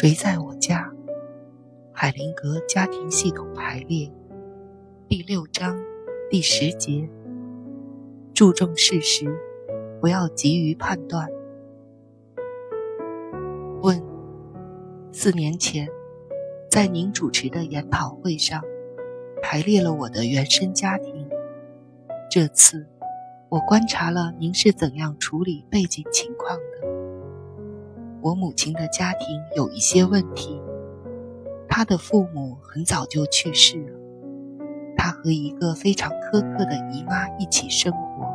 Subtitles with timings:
[0.00, 0.90] 谁在我家？
[1.92, 4.10] 海灵格家庭系统排列
[5.06, 5.78] 第六章
[6.30, 7.06] 第十节。
[8.32, 9.26] 注重事实，
[10.00, 11.28] 不要急于判断。
[13.82, 14.02] 问：
[15.12, 15.86] 四年前，
[16.70, 18.62] 在您主持的研讨会上，
[19.42, 21.28] 排列了我的原生家庭。
[22.30, 22.86] 这次，
[23.50, 26.69] 我观察了您是怎样处理背景情况的。
[28.22, 30.60] 我母亲的家庭有一些问题，
[31.66, 33.98] 她的父母很早就去世了，
[34.94, 38.28] 她和一个非常苛刻的姨妈一起生活。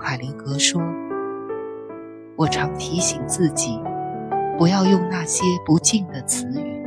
[0.00, 0.80] 海灵格说
[2.38, 3.80] ：“我常提醒自己，
[4.56, 6.86] 不要用那些不敬的词语，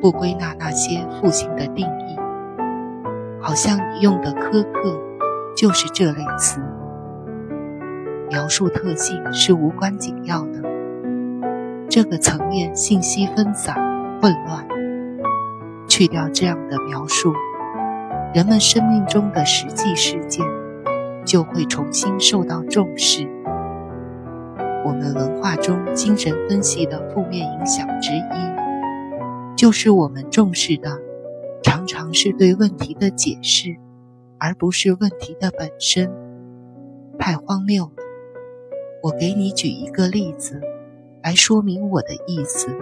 [0.00, 2.16] 不归纳那些负性的定义，
[3.40, 4.96] 好像你用的苛刻
[5.56, 6.60] 就是这类词。”
[8.34, 10.60] 描述特性是无关紧要的，
[11.88, 13.76] 这个层面信息分散
[14.20, 14.66] 混乱。
[15.86, 17.32] 去掉这样的描述，
[18.34, 20.44] 人们生命中的实际事件
[21.24, 23.24] 就会重新受到重视。
[24.84, 30.98] 我们文化中精神分析的负面影响之一，就是我们重视的
[31.62, 33.76] 常常是对问题的解释，
[34.40, 36.10] 而不是问题的本身。
[37.16, 38.03] 太荒谬了。
[39.04, 40.62] 我给你举一个例子，
[41.22, 42.74] 来说明我的意思。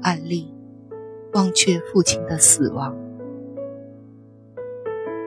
[0.00, 0.54] 案例：
[1.32, 2.96] 忘却父亲的死亡。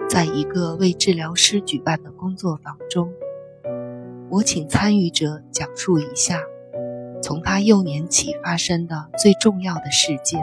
[0.08, 3.12] 在一个为治疗师举办的工作坊中，
[4.30, 6.40] 我请参与者讲述一下
[7.22, 10.42] 从他幼年起发生的最重要的事件。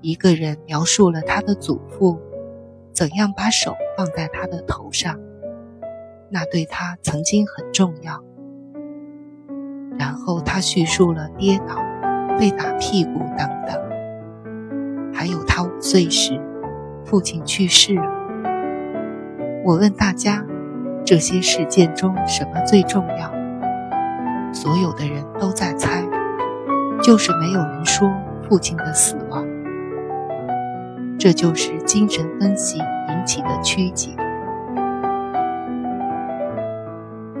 [0.00, 2.18] 一个人描述了他的祖父。
[2.92, 5.18] 怎样把手放在他的头上？
[6.30, 8.22] 那对他曾经很重要。
[9.98, 11.82] 然后他叙述了跌倒、
[12.38, 16.40] 被打屁股等等，还有他五岁时
[17.04, 18.04] 父亲去世了。
[19.64, 20.44] 我问大家，
[21.04, 23.32] 这些事件中什么最重要？
[24.52, 26.04] 所有的人都在猜，
[27.02, 28.10] 就是没有人说
[28.48, 29.44] 父亲的死亡。
[31.18, 34.10] 这就是精神分析引起的曲解。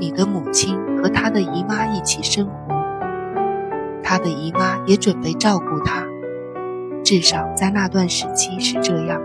[0.00, 2.52] 你的母亲和她的姨妈一起生活，
[4.02, 6.04] 她的姨妈也准备照顾她，
[7.04, 9.22] 至少在那段时期是这样。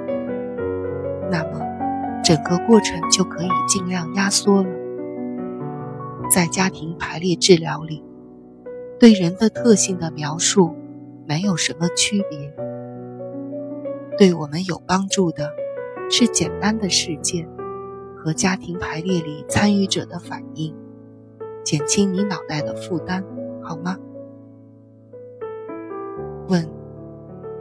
[1.31, 1.59] 那么，
[2.23, 4.69] 整个过程就可以尽量压缩了。
[6.29, 8.03] 在家庭排列治疗里，
[8.99, 10.75] 对人的特性的描述
[11.27, 12.53] 没有什么区别。
[14.17, 15.49] 对我们有帮助的，
[16.09, 17.47] 是简单的事件
[18.15, 20.75] 和家庭排列里参与者的反应，
[21.63, 23.23] 减轻你脑袋的负担，
[23.61, 23.97] 好吗？
[26.47, 26.69] 问：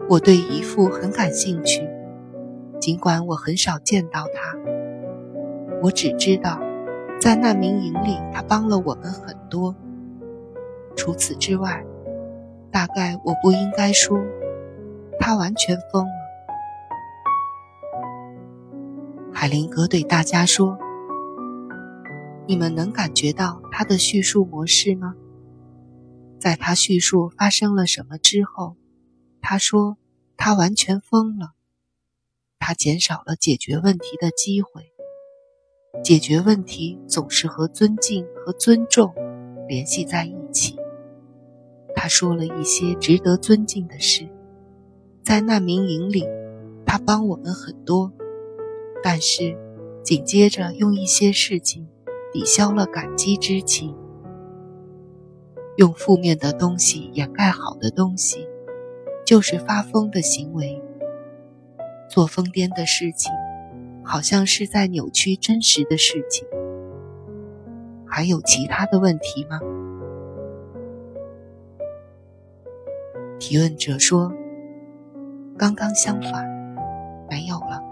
[0.08, 1.88] 我对姨父很感兴趣，
[2.78, 4.58] 尽管我很少见到他。
[5.80, 6.60] 我只知道，
[7.18, 9.74] 在难民营里，他帮了我们很多。
[10.94, 11.84] 除此之外，
[12.70, 14.20] 大概我不应该说，
[15.18, 16.21] 他完全疯了。
[19.42, 20.78] 海灵格对大家说
[22.46, 25.16] ：“你们能感觉到他的叙述模式吗？
[26.38, 28.76] 在他叙述发生了什么之后，
[29.40, 29.96] 他说
[30.36, 31.54] 他完全疯了。
[32.60, 34.92] 他减少了解决问题的机会。
[36.04, 39.12] 解决问题总是和尊敬和尊重
[39.66, 40.76] 联系在一起。
[41.96, 44.28] 他说了一些值得尊敬的事。
[45.24, 46.24] 在难民营里，
[46.86, 48.12] 他帮我们很多。”
[49.02, 49.56] 但是，
[50.04, 51.88] 紧接着用一些事情
[52.32, 53.96] 抵消了感激之情，
[55.76, 58.46] 用负面的东西掩盖好的东西，
[59.26, 60.80] 就是发疯的行为。
[62.08, 63.32] 做疯癫的事情，
[64.04, 66.46] 好像是在扭曲真实的事情。
[68.06, 69.58] 还有其他的问题吗？
[73.38, 74.32] 提问者说
[75.58, 76.46] ：“刚刚相反，
[77.28, 77.82] 没有了。”